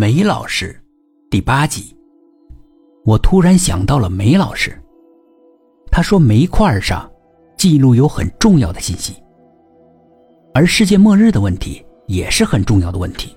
[0.00, 0.80] 梅老师，
[1.28, 1.92] 第八集。
[3.04, 4.80] 我突然想到了梅老师，
[5.90, 7.10] 他说煤块上
[7.56, 9.20] 记录有很重要的信息，
[10.54, 13.36] 而世界末日的问题也是很重要的问题。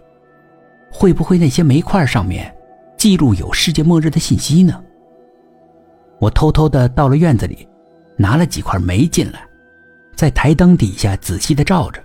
[0.91, 2.55] 会不会那些煤块上面
[2.95, 4.83] 记录有世界末日的信息呢？
[6.19, 7.67] 我偷偷的到了院子里，
[8.15, 9.43] 拿了几块煤进来，
[10.15, 11.99] 在台灯底下仔细的照着，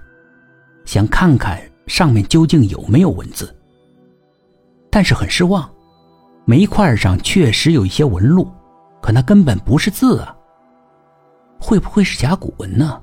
[0.87, 3.55] 想看看上面究竟有没有文字。
[4.97, 5.71] 但是很失望，
[6.47, 8.51] 煤块上确实有一些纹路，
[9.03, 10.35] 可那根本不是字啊。
[11.61, 12.99] 会不会是甲骨文呢？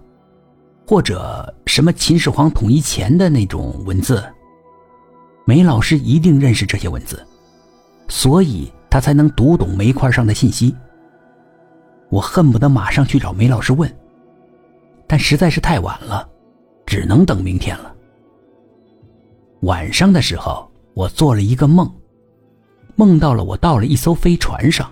[0.87, 4.23] 或者什么秦始皇统一前的那种文字？
[5.45, 7.23] 梅老师一定认识这些文字，
[8.07, 10.75] 所以他才能读懂煤块上的信息。
[12.09, 13.87] 我恨不得马上去找梅老师问，
[15.05, 16.27] 但实在是太晚了，
[16.87, 17.95] 只能等明天了。
[19.61, 20.67] 晚上的时候。
[20.93, 21.91] 我做了一个梦，
[22.95, 24.91] 梦到了我到了一艘飞船上，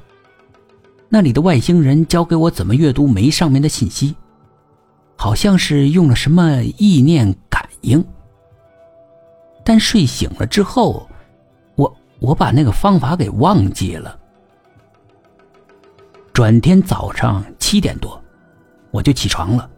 [1.09, 4.15] 那里的外星人教给我怎么阅读煤上面的信息，
[5.15, 8.03] 好像是用了什么意念感应。
[9.63, 11.07] 但睡醒了之后，
[11.75, 14.17] 我我把那个方法给忘记了。
[16.33, 18.19] 转天早上七点多，
[18.89, 19.69] 我就起床了，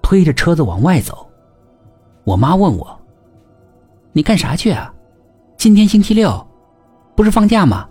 [0.00, 1.30] 推着车子往外走。
[2.24, 2.98] 我妈问我
[4.14, 4.92] ：“你干啥去啊？”
[5.66, 6.46] 今天星期六，
[7.16, 7.88] 不是放假吗？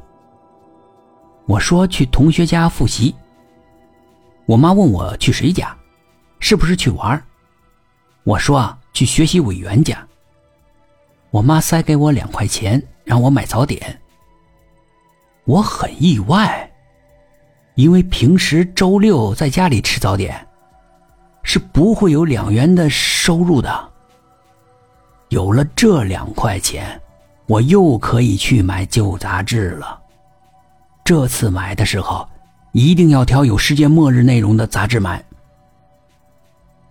[1.45, 3.13] 我说去同学家复习。
[4.45, 5.75] 我妈问我去谁家，
[6.39, 7.21] 是不是去玩？
[8.23, 10.07] 我说去学习委员家。
[11.31, 13.99] 我妈塞给我两块钱，让我买早点。
[15.43, 16.71] 我很意外，
[17.73, 20.47] 因为平时周六在家里吃早点，
[21.43, 23.91] 是不会有两元的收入的。
[25.27, 26.97] 有了这两块钱。
[27.47, 29.99] 我又可以去买旧杂志了。
[31.03, 32.27] 这次买的时候，
[32.71, 35.23] 一定要挑有世界末日内容的杂志买。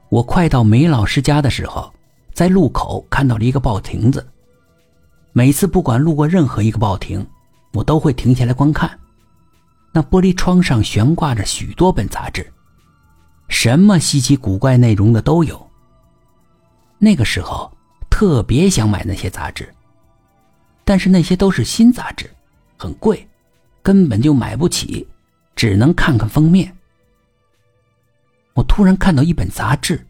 [0.09, 1.93] 我快到梅老师家的时候，
[2.33, 4.25] 在路口看到了一个报亭子。
[5.33, 7.27] 每次不管路过任何一个报亭，
[7.73, 8.97] 我都会停下来观看。
[9.93, 12.53] 那玻璃窗上悬挂着许多本杂志，
[13.49, 15.69] 什么稀奇古怪内容的都有。
[16.99, 17.69] 那个时候
[18.09, 19.69] 特别想买那些杂志。
[20.85, 22.31] 但是那些都是新杂志，
[22.77, 23.27] 很贵，
[23.83, 25.07] 根本就买不起，
[25.57, 26.77] 只能看看封面。
[28.53, 30.07] 我突然看到一本杂志，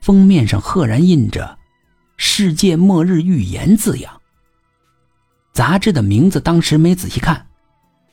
[0.00, 1.58] 封面上赫然印着
[2.16, 4.20] “世界末日预言”字样。
[5.52, 7.46] 杂志的名字当时没仔细看，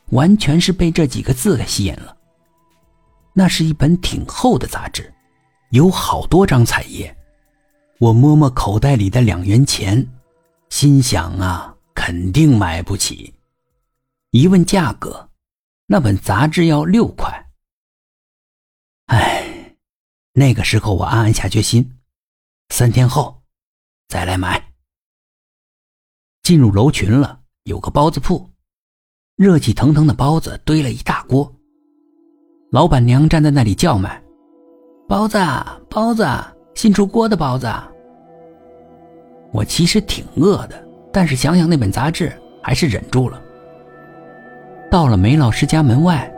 [0.09, 2.17] 完全是被这几个字给吸引了。
[3.33, 5.13] 那是一本挺厚的杂志，
[5.69, 7.15] 有好多张彩页。
[7.97, 10.05] 我摸摸口袋里的两元钱，
[10.69, 11.70] 心想啊。
[12.03, 13.31] 肯定买不起。
[14.31, 15.29] 一问价格，
[15.85, 17.31] 那本杂志要六块。
[19.05, 19.75] 哎，
[20.33, 21.99] 那个时候我暗暗下决心，
[22.69, 23.43] 三天后
[24.07, 24.73] 再来买。
[26.41, 28.49] 进入楼群了，有个包子铺，
[29.35, 31.53] 热气腾腾的包子堆了一大锅。
[32.71, 34.19] 老板娘站在那里叫卖
[35.07, 35.37] ：“包子，
[35.87, 36.27] 包子，
[36.73, 37.71] 新出锅的包子。”
[39.53, 40.90] 我其实挺饿的。
[41.11, 43.41] 但是想想那本杂志，还是忍住了。
[44.89, 46.31] 到了梅老师家门外，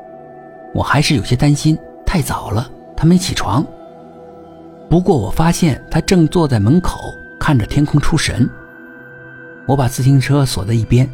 [0.74, 3.66] 我还是有些担心，太早了，他没起床。
[4.90, 8.50] 不过我发现他正坐在门口看着天空出神。
[9.68, 11.10] 我把自行车锁在一边，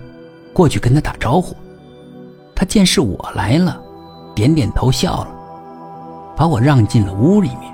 [0.54, 1.56] 过去跟他打招呼。
[2.56, 3.82] 他见是我来了，
[4.36, 5.30] 点点头笑了，
[6.36, 7.74] 把我让进了屋里面。